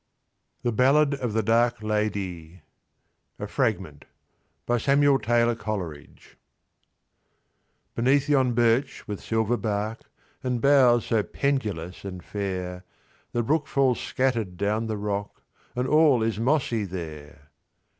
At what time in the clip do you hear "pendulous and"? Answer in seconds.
11.21-12.23